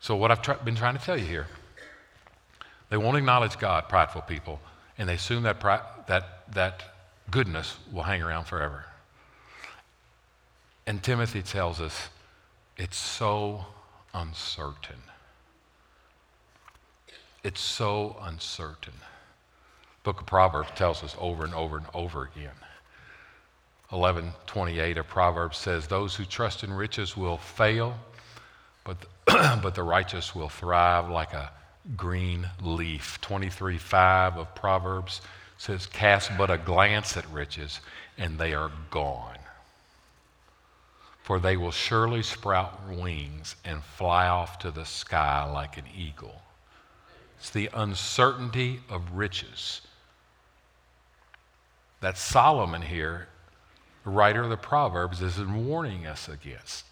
[0.01, 1.47] So, what I've been trying to tell you here,
[2.89, 4.61] they won't acknowledge God, prideful people,
[4.97, 6.83] and they assume that, pri- that, that
[7.31, 8.85] goodness will hang around forever.
[10.87, 12.09] And Timothy tells us
[12.77, 13.67] it's so
[14.13, 15.03] uncertain.
[17.43, 18.95] It's so uncertain
[20.03, 22.55] book of Proverbs tells us over and over and over again.
[23.93, 27.99] 11:28 of Proverbs says, "Those who trust in riches will fail,
[28.85, 29.09] but the,
[29.63, 31.53] but the righteous will thrive like a
[31.97, 35.21] green leaf." 23:5 of Proverbs
[35.61, 37.81] says, "Cast but a glance at riches,
[38.17, 39.39] and they are gone."
[41.23, 46.41] For they will surely sprout wings and fly off to the sky like an eagle.
[47.39, 49.83] It's the uncertainty of riches
[52.01, 53.29] that Solomon here,
[54.05, 56.87] the writer of the Proverbs, is warning us against.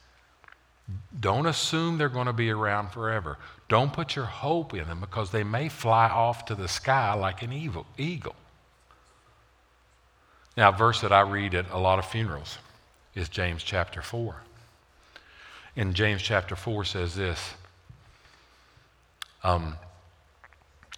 [1.18, 3.38] Don't assume they're going to be around forever.
[3.66, 7.40] Don't put your hope in them because they may fly off to the sky like
[7.40, 8.37] an evil, eagle.
[10.59, 12.59] Now, a verse that I read at a lot of funerals
[13.14, 14.35] is James chapter 4.
[15.77, 17.55] And James chapter 4 says this
[19.44, 19.77] um,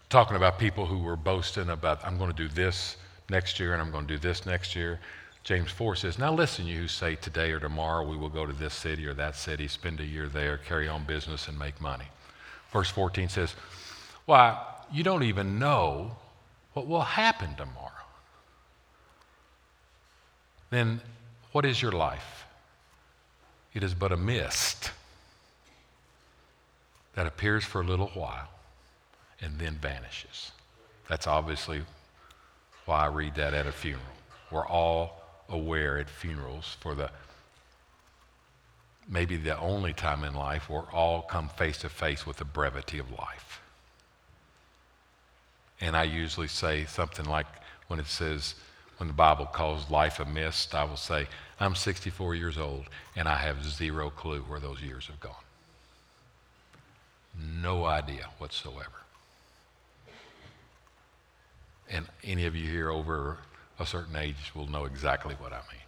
[0.08, 2.96] talking about people who were boasting about, I'm going to do this
[3.28, 4.98] next year and I'm going to do this next year.
[5.44, 8.54] James 4 says, Now listen, you who say today or tomorrow we will go to
[8.54, 12.06] this city or that city, spend a year there, carry on business, and make money.
[12.72, 13.54] Verse 14 says,
[14.24, 14.58] Why,
[14.90, 16.16] you don't even know
[16.72, 17.99] what will happen tomorrow.
[20.70, 21.00] Then
[21.52, 22.46] what is your life?
[23.74, 24.90] It is but a mist
[27.14, 28.48] that appears for a little while
[29.40, 30.52] and then vanishes.
[31.08, 31.82] That's obviously
[32.84, 34.04] why I read that at a funeral.
[34.50, 37.10] We're all aware at funerals for the
[39.08, 42.98] maybe the only time in life we're all come face to face with the brevity
[42.98, 43.60] of life.
[45.80, 47.46] And I usually say something like
[47.88, 48.54] when it says,
[49.00, 51.26] when the Bible calls life a mist, I will say,
[51.58, 52.84] I'm 64 years old
[53.16, 55.32] and I have zero clue where those years have gone.
[57.62, 59.00] No idea whatsoever.
[61.88, 63.38] And any of you here over
[63.78, 65.80] a certain age will know exactly what I mean.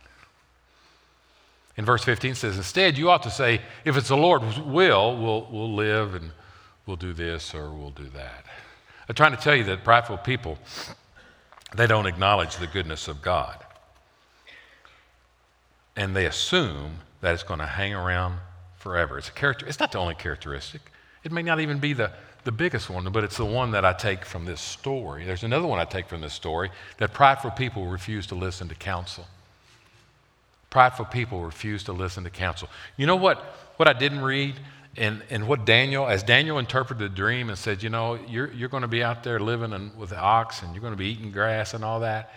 [1.76, 5.48] In verse 15 says, Instead, you ought to say, if it's the Lord's will, we'll,
[5.50, 6.30] we'll live and
[6.86, 8.46] we'll do this or we'll do that.
[9.06, 10.56] I'm trying to tell you that prideful people,
[11.74, 13.56] they don't acknowledge the goodness of God.
[15.96, 18.38] And they assume that it's going to hang around
[18.76, 19.18] forever.
[19.18, 20.80] It's a character, it's not the only characteristic.
[21.24, 22.10] It may not even be the,
[22.44, 25.24] the biggest one, but it's the one that I take from this story.
[25.24, 28.74] There's another one I take from this story that prideful people refuse to listen to
[28.74, 29.26] counsel.
[30.70, 32.68] Prideful people refuse to listen to counsel.
[32.96, 33.38] You know what,
[33.76, 34.54] what I didn't read?
[34.96, 38.68] And, and what Daniel, as Daniel interpreted the dream and said, you know, you're, you're
[38.68, 41.08] going to be out there living in, with the ox and you're going to be
[41.08, 42.30] eating grass and all that.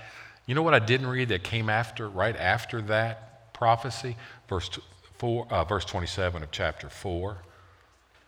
[0.45, 4.15] You know what I didn't read that came after, right after that prophecy?
[4.47, 4.69] Verse,
[5.17, 7.37] four, uh, verse 27 of chapter 4.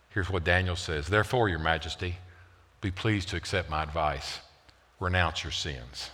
[0.10, 2.18] Here's what Daniel says Therefore, Your Majesty,
[2.82, 4.40] be pleased to accept my advice.
[5.00, 6.10] Renounce your sins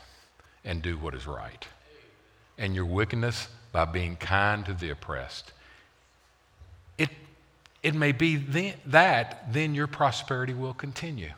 [0.65, 1.65] and do what is right.
[2.57, 5.53] And your wickedness by being kind to the oppressed.
[7.83, 11.31] It, may be then, that, then your prosperity will continue.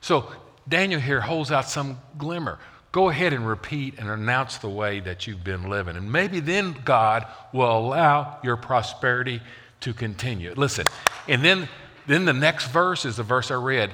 [0.00, 0.30] So
[0.68, 2.58] Daniel here holds out some glimmer.
[2.90, 5.96] Go ahead and repeat and announce the way that you've been living.
[5.96, 9.40] And maybe then God will allow your prosperity
[9.80, 10.52] to continue.
[10.54, 10.86] Listen,
[11.28, 11.68] and then,
[12.06, 13.92] then the next verse is the verse I read.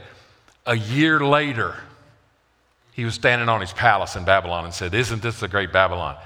[0.66, 1.76] A year later,
[2.92, 6.16] he was standing on his palace in Babylon and said, Isn't this the great Babylon?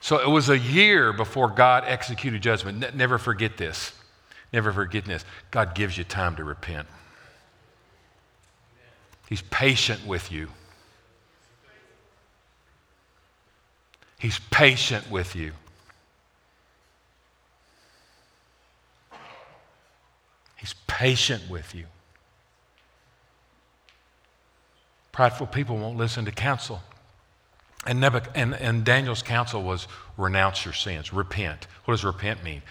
[0.00, 2.94] So it was a year before God executed judgment.
[2.94, 3.92] never forget this.
[4.52, 5.24] Never forget this.
[5.50, 6.86] God gives you time to repent.
[9.28, 10.48] He's patient with you.
[14.18, 15.52] He's patient with you.
[20.56, 21.84] He's patient with you.
[25.12, 26.82] Prideful people won't listen to counsel.
[27.86, 31.66] And, Nebuch- and, and Daniel's counsel was renounce your sins, repent.
[31.84, 32.62] What does repent mean?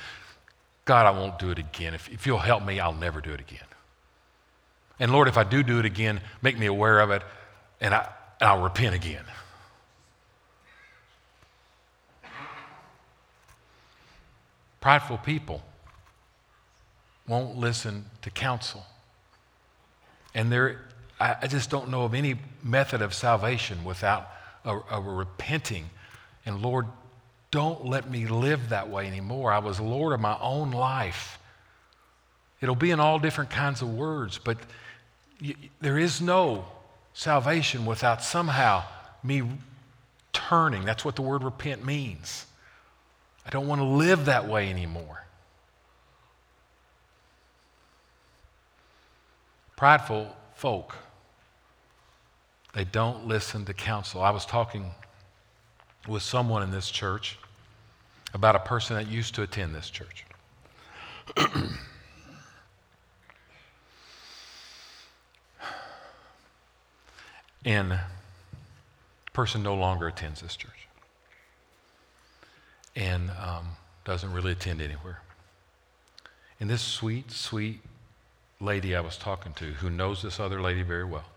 [0.85, 1.95] God, I won't do it again.
[1.95, 3.65] If, if you'll help me, I'll never do it again.
[4.99, 7.21] And Lord, if I do do it again, make me aware of it,
[7.81, 8.07] and, I,
[8.39, 9.23] and I'll repent again.
[14.79, 15.63] Prideful people
[17.27, 18.85] won't listen to counsel.
[20.35, 20.85] And there,
[21.19, 24.29] I, I just don't know of any method of salvation without
[24.63, 25.89] a, a repenting.
[26.45, 26.85] And Lord,
[27.55, 29.49] don't let me live that way anymore.
[29.49, 31.39] I was Lord of my own life.
[32.59, 34.57] It'll be in all different kinds of words, but
[35.41, 36.65] y- there is no
[37.13, 38.83] salvation without somehow
[39.23, 39.43] me
[40.33, 40.83] turning.
[40.83, 42.45] That's what the word repent means.
[43.45, 45.23] I don't want to live that way anymore.
[49.77, 50.93] Prideful folk
[52.73, 54.21] they don't listen to counsel.
[54.21, 54.91] I was talking
[56.05, 57.39] with someone in this church
[58.35, 60.25] about a person that used to attend this church.
[67.65, 67.97] and
[69.31, 70.89] person no longer attends this church
[72.93, 73.69] and um,
[74.03, 75.21] doesn't really attend anywhere.
[76.59, 77.79] And this sweet, sweet
[78.59, 81.29] lady I was talking to, who knows this other lady very well,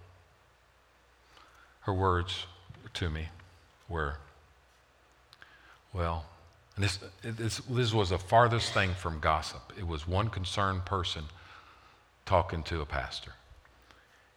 [1.82, 2.46] her words
[2.94, 3.28] to me
[3.88, 4.16] were,
[5.92, 6.26] well,
[6.78, 9.72] and this, this, this was the farthest thing from gossip.
[9.76, 11.24] It was one concerned person
[12.24, 13.32] talking to a pastor.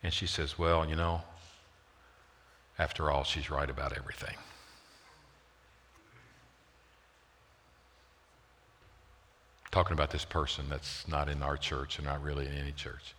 [0.01, 1.21] And she says, Well, you know,
[2.79, 4.35] after all, she's right about everything.
[9.69, 13.13] Talking about this person that's not in our church and not really in any church.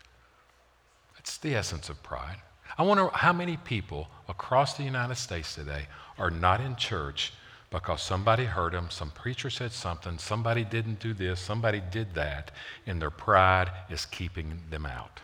[1.15, 2.39] That's the essence of pride.
[2.77, 5.87] I wonder how many people across the United States today
[6.19, 7.33] are not in church
[7.73, 12.51] because somebody heard them, some preacher said something, somebody didn't do this, somebody did that,
[12.87, 15.21] and their pride is keeping them out.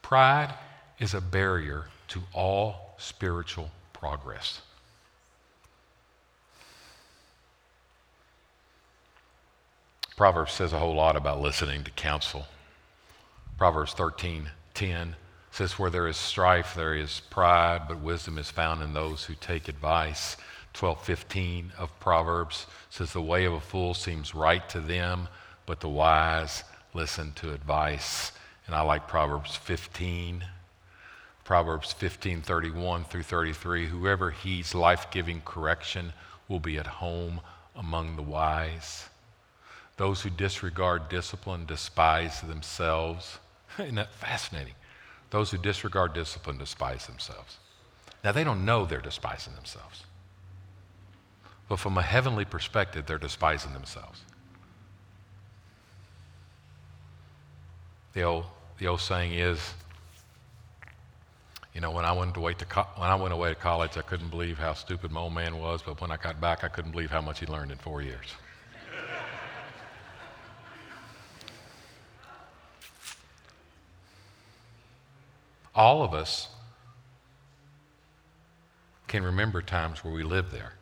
[0.00, 0.54] Pride
[1.00, 4.62] is a barrier to all spiritual progress.
[10.16, 12.46] Proverbs says a whole lot about listening to counsel.
[13.58, 15.16] Proverbs 13 10
[15.54, 19.34] says, Where there is strife, there is pride, but wisdom is found in those who
[19.34, 20.36] take advice.
[20.74, 25.28] 12:15 of Proverbs says the way of a fool seems right to them,
[25.64, 28.32] but the wise listen to advice.
[28.66, 30.44] And I like Proverbs 15
[31.44, 36.14] Proverbs 15 31 through 33 Whoever heeds life giving correction
[36.48, 37.40] will be at home
[37.76, 39.08] among the wise.
[39.98, 43.38] Those who disregard discipline despise themselves.
[43.78, 44.74] Isn't that fascinating?
[45.34, 47.56] Those who disregard discipline despise themselves.
[48.22, 50.04] Now, they don't know they're despising themselves.
[51.68, 54.20] But from a heavenly perspective, they're despising themselves.
[58.12, 58.44] The old,
[58.78, 59.58] the old saying is,
[61.74, 64.02] you know, when I went away to co- when I went away to college, I
[64.02, 66.92] couldn't believe how stupid my old man was, but when I got back, I couldn't
[66.92, 68.36] believe how much he learned in four years.
[75.74, 76.48] All of us
[79.08, 80.72] can remember times where we lived there.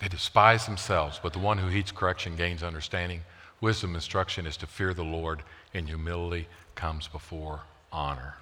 [0.00, 3.22] They despise themselves, but the one who heeds correction gains understanding.
[3.60, 7.60] Wisdom instruction is to fear the Lord, and humility comes before
[7.90, 8.34] honor.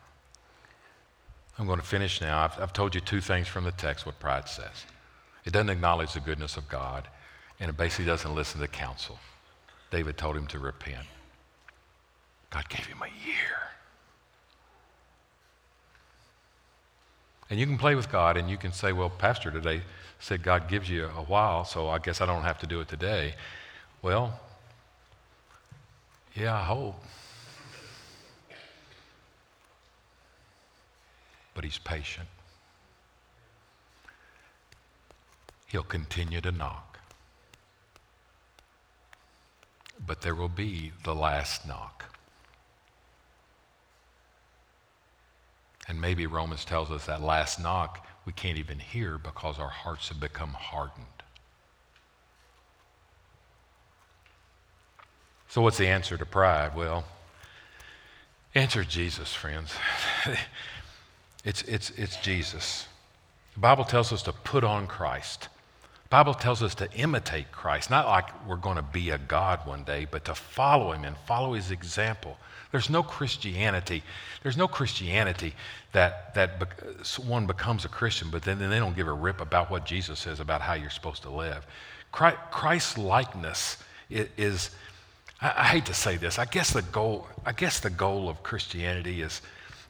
[1.58, 2.40] I'm going to finish now.
[2.40, 4.84] I've, I've, told you two things from the text what pride says
[5.44, 7.06] it doesn't acknowledge the goodness of God,
[7.60, 9.18] and it basically doesn't listen to counsel.
[9.90, 11.06] David told him to repent.
[12.54, 13.56] God gave him a year.
[17.50, 19.82] And you can play with God and you can say, well, Pastor today
[20.20, 22.86] said God gives you a while, so I guess I don't have to do it
[22.86, 23.34] today.
[24.02, 24.38] Well,
[26.36, 27.02] yeah, I hope.
[31.54, 32.28] But he's patient.
[35.66, 37.00] He'll continue to knock.
[40.06, 42.13] But there will be the last knock.
[45.88, 50.08] And maybe Romans tells us that last knock we can't even hear because our hearts
[50.08, 51.06] have become hardened.
[55.48, 56.74] So, what's the answer to pride?
[56.74, 57.04] Well,
[58.54, 59.72] answer Jesus, friends.
[61.44, 62.88] it's, it's, it's Jesus.
[63.54, 65.48] The Bible tells us to put on Christ.
[66.10, 69.84] Bible tells us to imitate Christ, not like we're going to be a God one
[69.84, 72.36] day, but to follow him and follow his example.
[72.70, 74.02] There's no Christianity.
[74.42, 75.54] There's no Christianity
[75.92, 76.50] that, that
[77.24, 80.18] one becomes a Christian, but then, then they don't give a rip about what Jesus
[80.18, 81.66] says about how you're supposed to live.
[82.10, 83.78] Christ likeness
[84.10, 84.70] is,
[85.40, 88.42] I, I hate to say this, I guess the goal, I guess the goal of
[88.42, 89.40] Christianity is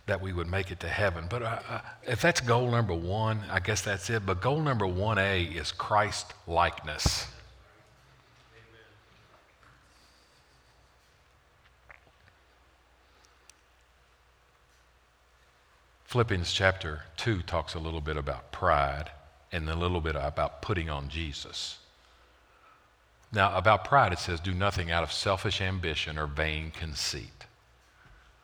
[0.07, 1.26] that we would make it to heaven.
[1.28, 4.26] But uh, uh if that's goal number one, I guess that's it.
[4.26, 7.26] But goal number 1A is Christ likeness.
[16.14, 19.11] Philippians chapter 2 talks a little bit about pride
[19.50, 21.78] and a little bit about putting on Jesus.
[23.32, 27.46] Now, about pride, it says, Do nothing out of selfish ambition or vain conceit.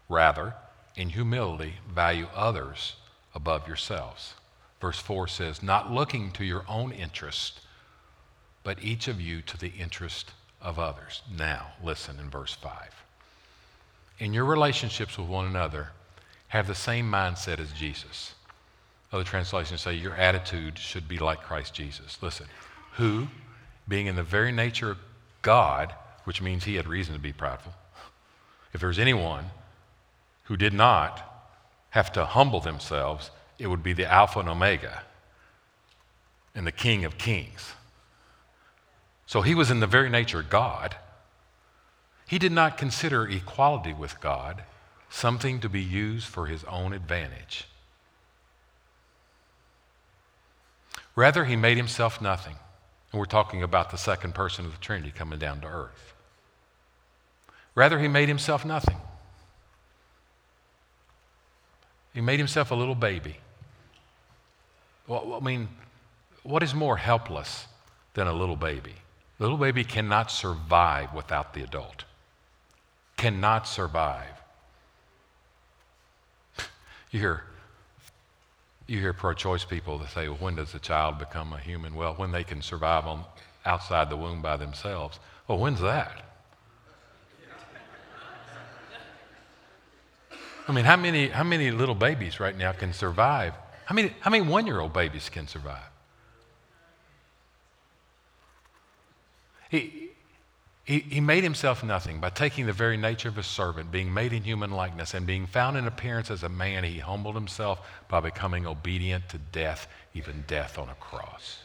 [0.09, 0.55] Rather,
[1.01, 2.97] in humility, value others
[3.35, 4.35] above yourselves.
[4.83, 7.61] Verse 4 says, Not looking to your own interest,
[8.63, 11.23] but each of you to the interest of others.
[11.35, 12.73] Now, listen in verse 5.
[14.19, 15.89] In your relationships with one another,
[16.49, 18.35] have the same mindset as Jesus.
[19.11, 22.19] Other translations say your attitude should be like Christ Jesus.
[22.21, 22.47] Listen,
[22.97, 23.29] who,
[23.89, 24.99] being in the very nature of
[25.41, 25.95] God,
[26.25, 27.73] which means he had reason to be prideful,
[28.75, 29.47] if there's anyone
[30.51, 31.47] who did not
[31.91, 35.03] have to humble themselves, it would be the Alpha and Omega
[36.57, 37.75] and the King of Kings.
[39.27, 40.97] So he was in the very nature of God.
[42.27, 44.65] He did not consider equality with God
[45.09, 47.69] something to be used for his own advantage.
[51.15, 52.57] Rather, he made himself nothing.
[53.13, 56.13] And we're talking about the second person of the Trinity coming down to earth.
[57.77, 58.97] Rather, he made himself nothing.
[62.15, 63.37] He made himself a little baby.
[65.07, 65.69] Well, I mean,
[66.43, 67.67] what is more helpless
[68.15, 68.95] than a little baby?
[69.39, 72.05] A little baby cannot survive without the adult.
[73.17, 74.41] Cannot survive.
[77.11, 77.45] You hear,
[78.87, 81.95] you hear pro choice people that say, well, when does a child become a human?
[81.95, 83.25] Well, when they can survive on,
[83.67, 85.19] outside the womb by themselves.
[85.49, 86.30] Well, when's that?
[90.71, 93.55] I mean, how many, how many little babies right now can survive?
[93.87, 95.83] How many, how many one year old babies can survive?
[99.69, 100.11] He,
[100.85, 104.33] he, he made himself nothing by taking the very nature of a servant, being made
[104.33, 106.85] in human likeness, and being found in appearance as a man.
[106.85, 111.59] He humbled himself by becoming obedient to death, even death on a cross.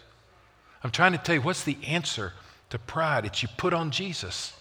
[0.84, 2.34] I'm trying to tell you what's the answer
[2.72, 3.26] to pride?
[3.26, 4.54] It's you put on Jesus.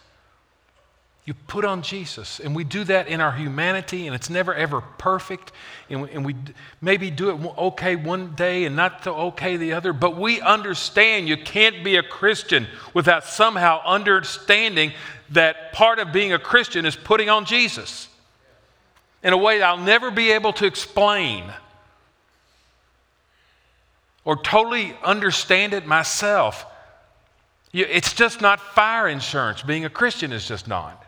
[1.25, 2.39] You put on Jesus.
[2.39, 5.53] And we do that in our humanity, and it's never ever perfect.
[5.89, 6.37] And we, and we
[6.83, 9.95] maybe do it okay one day and not so okay the other.
[9.95, 14.93] But we understand you can't be a Christian without somehow understanding
[15.31, 18.09] that part of being a Christian is putting on Jesus
[19.23, 21.51] in a way I'll never be able to explain
[24.27, 26.67] or totally understand it myself.
[27.73, 29.63] It's just not fire insurance.
[29.63, 31.03] Being a Christian is just not.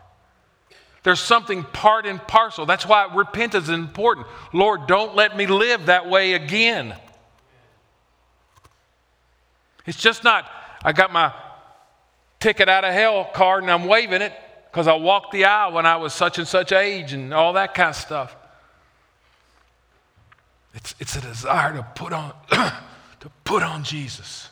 [1.07, 2.65] There's something part and parcel.
[2.65, 4.27] That's why repentance is important.
[4.51, 6.93] Lord, don't let me live that way again.
[9.85, 10.51] It's just not,
[10.83, 11.33] I got my
[12.41, 14.33] ticket out of hell card and I'm waving it
[14.69, 17.73] because I walked the aisle when I was such and such age and all that
[17.73, 18.35] kind of stuff.
[20.73, 24.49] It's, it's a desire to put on, to put on Jesus.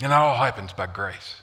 [0.00, 1.40] And it all happens by grace.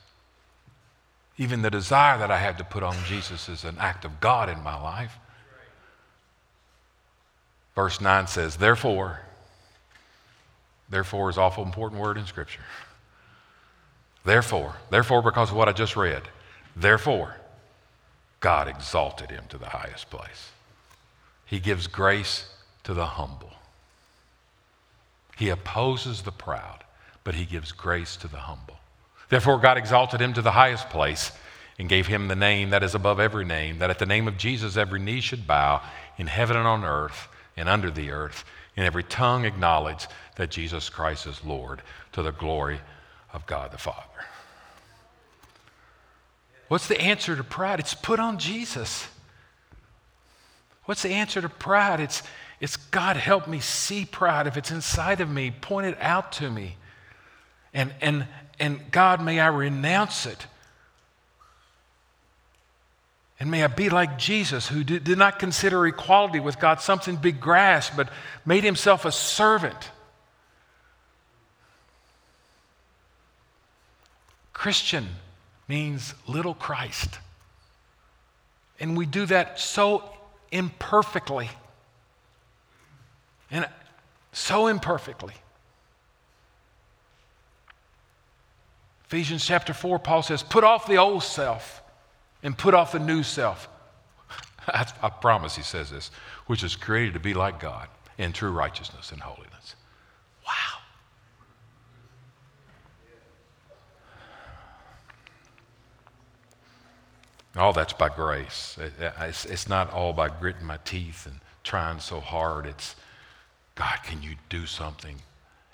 [1.42, 4.48] Even the desire that I have to put on Jesus is an act of God
[4.48, 5.18] in my life.
[7.74, 9.22] Verse 9 says, Therefore,
[10.88, 12.62] therefore is an awful important word in Scripture.
[14.24, 16.22] Therefore, therefore, because of what I just read,
[16.76, 17.38] therefore,
[18.40, 20.52] God exalted him to the highest place.
[21.44, 23.54] He gives grace to the humble.
[25.38, 26.84] He opposes the proud,
[27.24, 28.78] but he gives grace to the humble.
[29.32, 31.32] Therefore, God exalted him to the highest place
[31.80, 34.38] and gave him the name that is above every name, that at the name of
[34.38, 35.82] Jesus every knee should bow
[36.18, 38.44] in heaven and on earth and under the earth,
[38.76, 40.06] and every tongue acknowledge
[40.36, 42.82] that Jesus Christ is Lord to the glory
[43.32, 44.04] of God the Father.
[46.68, 47.80] What's the answer to pride?
[47.80, 49.08] It's put on Jesus.
[50.84, 52.02] What's the answer to pride?
[52.02, 52.22] It's,
[52.60, 54.46] it's God, help me see pride.
[54.46, 56.76] If it's inside of me, point it out to me.
[57.74, 58.28] And, and,
[58.62, 60.46] and God, may I renounce it.
[63.40, 67.22] And may I be like Jesus, who did, not consider equality with God something to
[67.22, 68.10] be grasped, but
[68.46, 69.90] made himself a servant.
[74.54, 75.08] Christian
[75.68, 77.18] means little Christ.
[78.80, 80.04] And we do that so
[80.52, 81.50] imperfectly.
[83.50, 83.68] And
[84.34, 85.34] so imperfectly.
[89.12, 91.84] Ephesians chapter 4, Paul says, Put off the old self
[92.44, 93.68] and put off the new self.
[94.70, 96.12] I, promise he says this,
[96.48, 99.76] which is created to be like God in true righteousness and holiness.
[100.48, 100.80] Wow.
[107.58, 108.78] All that's by grace.
[109.20, 112.66] It's not all by gritting my teeth and trying so hard.
[112.66, 112.96] It's,
[113.76, 115.18] God, can you do something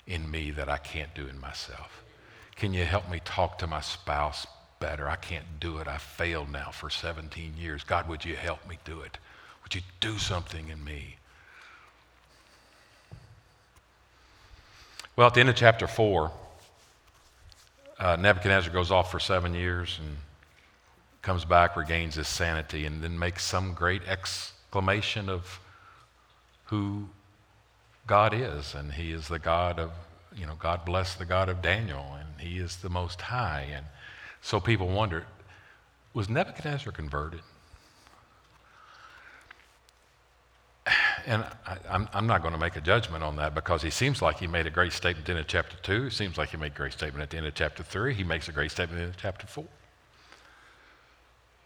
[0.08, 2.02] in me that I can't do in myself?
[2.58, 4.44] Can you help me talk to my spouse
[4.80, 5.08] better?
[5.08, 5.86] I can't do it.
[5.86, 7.84] I failed now for 17 years.
[7.84, 9.16] God, would you help me do it?
[9.62, 11.14] Would you do something in me?
[15.14, 16.32] Well, at the end of chapter 4,
[18.00, 20.16] uh, Nebuchadnezzar goes off for seven years and
[21.22, 25.60] comes back, regains his sanity, and then makes some great exclamation of
[26.64, 27.08] who
[28.08, 28.74] God is.
[28.74, 29.92] And he is the God of,
[30.38, 32.16] you know, God bless the God of Daniel.
[32.18, 33.66] And he is the Most High.
[33.74, 33.86] And
[34.40, 35.26] so people wonder
[36.14, 37.40] was Nebuchadnezzar converted?
[41.26, 44.38] And I, am not going to make a judgment on that because he seems like
[44.38, 46.06] he made a great statement in the chapter 2.
[46.06, 48.14] It seems like he made a great statement at the end of chapter 3.
[48.14, 49.64] He makes a great statement in chapter 4.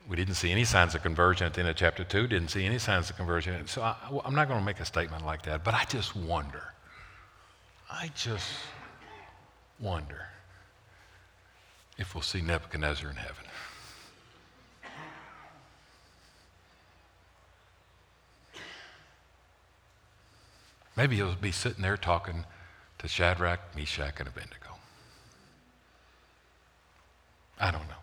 [0.09, 2.67] We didn't see any signs of conversion at the end of chapter 2, didn't see
[2.67, 3.69] any signs of conversion.
[3.69, 3.95] So I,
[4.25, 6.65] I'm not going to make a statement like that, but I just wonder.
[7.93, 8.49] I just
[9.79, 10.27] wonder
[11.99, 13.45] if we'll see Nebuchadnezzar in heaven.
[20.97, 22.45] Maybe he'll be sitting there talking
[22.99, 24.77] to Shadrach, Meshach, and Abednego.
[27.61, 28.03] I don't know.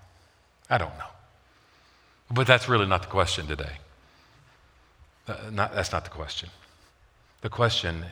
[0.69, 1.09] I don't know.
[2.31, 3.77] But that's really not the question today.
[5.27, 6.49] Uh, not, that's not the question.
[7.41, 8.05] The question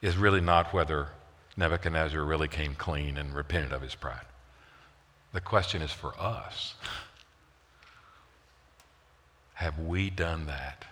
[0.00, 1.08] is really not whether
[1.56, 4.24] Nebuchadnezzar really came clean and repented of his pride.
[5.32, 6.74] The question is for us
[9.54, 10.84] have we done that?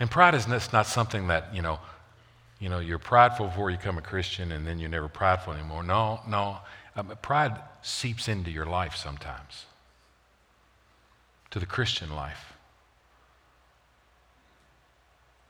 [0.00, 1.78] And pride is not something that, you know,
[2.58, 5.84] you know, you're prideful before you become a Christian and then you're never prideful anymore.
[5.84, 6.58] No, no.
[6.96, 9.66] Um, pride seeps into your life sometimes,
[11.50, 12.54] to the Christian life.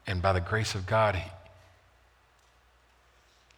[0.07, 1.17] And by the grace of God,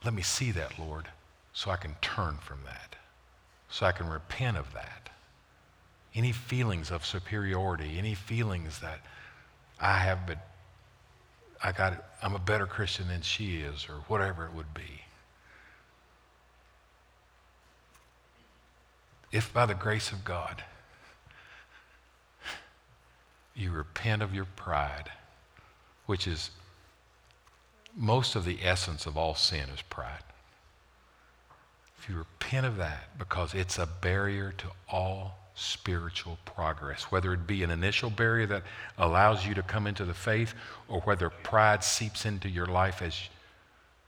[0.07, 1.09] let me see that, Lord,
[1.52, 2.96] so I can turn from that.
[3.68, 5.11] so I can repent of that.
[6.14, 9.00] Any feelings of superiority, any feelings that
[9.80, 10.38] I have, but
[11.62, 15.02] I got it, I'm a better Christian than she is, or whatever it would be.
[19.32, 20.62] If by the grace of God
[23.54, 25.11] you repent of your pride,
[26.07, 26.50] which is
[27.97, 30.22] most of the essence of all sin is pride.
[31.99, 37.47] If you repent of that, because it's a barrier to all spiritual progress, whether it
[37.47, 38.62] be an initial barrier that
[38.99, 40.55] allows you to come into the faith
[40.86, 43.28] or whether pride seeps into your life as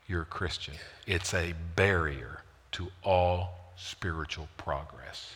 [0.07, 0.74] you're a Christian.
[1.07, 5.34] It's a barrier to all spiritual progress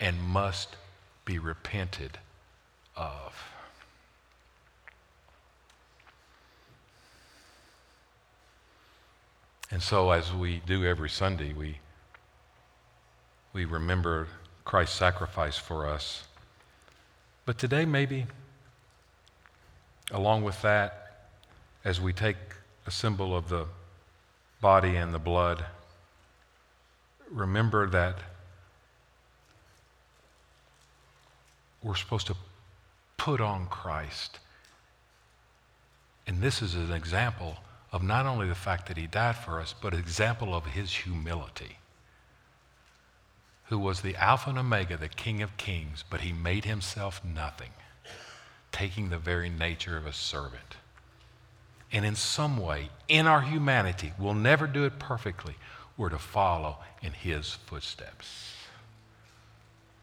[0.00, 0.76] and must
[1.24, 2.18] be repented
[2.96, 3.53] of.
[9.74, 11.78] And so, as we do every Sunday, we,
[13.52, 14.28] we remember
[14.64, 16.28] Christ's sacrifice for us.
[17.44, 18.26] But today, maybe,
[20.12, 21.26] along with that,
[21.84, 22.36] as we take
[22.86, 23.66] a symbol of the
[24.60, 25.64] body and the blood,
[27.28, 28.14] remember that
[31.82, 32.36] we're supposed to
[33.16, 34.38] put on Christ.
[36.28, 37.56] And this is an example
[37.94, 40.92] of not only the fact that he died for us, but an example of his
[40.92, 41.76] humility
[43.66, 47.70] who was the Alpha and Omega, the King of Kings, but he made himself nothing,
[48.72, 50.74] taking the very nature of a servant.
[51.92, 55.54] And in some way, in our humanity, we'll never do it perfectly,
[55.96, 58.56] we're to follow in his footsteps.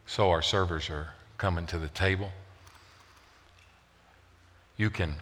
[0.05, 2.31] So our servers are coming to the table.
[4.77, 5.15] You can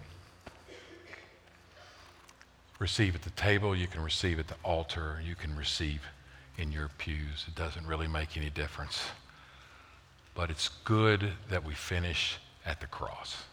[2.80, 6.01] receive at the table, you can receive at the altar, you can receive
[6.57, 7.45] in your pews.
[7.47, 9.03] It doesn't really make any difference.
[10.34, 13.43] But it's good that we finish at the cross.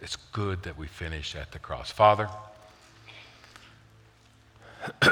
[0.00, 1.90] It's good that we finish at the cross.
[1.90, 2.28] Father,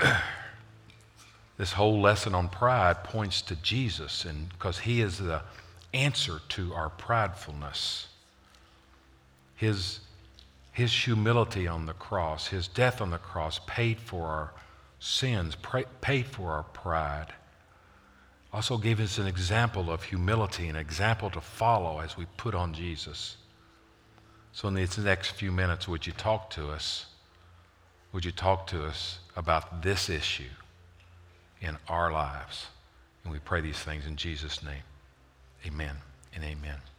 [1.59, 5.43] this whole lesson on pride points to Jesus and because he is the
[5.93, 8.07] answer to our pridefulness.
[9.57, 10.01] His,
[10.77, 14.53] his humility on the cross, his death on the cross paid for our
[15.01, 15.57] sins,
[16.03, 17.29] paid for our pride.
[18.53, 22.75] Also gave us an example of humility, an example to follow as we put on
[22.75, 23.39] Jesus.
[24.53, 27.07] So, in these next few minutes, would you talk to us?
[28.13, 30.53] Would you talk to us about this issue
[31.63, 32.67] in our lives?
[33.25, 34.85] And we pray these things in Jesus' name.
[35.65, 35.97] Amen
[36.35, 36.96] and amen.